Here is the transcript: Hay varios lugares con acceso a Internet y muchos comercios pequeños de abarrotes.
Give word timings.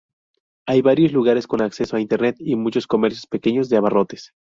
Hay 0.65 0.81
varios 0.81 1.11
lugares 1.11 1.45
con 1.45 1.61
acceso 1.61 1.95
a 1.95 1.99
Internet 2.01 2.37
y 2.39 2.55
muchos 2.55 2.87
comercios 2.87 3.27
pequeños 3.27 3.69
de 3.69 3.77
abarrotes. 3.77 4.33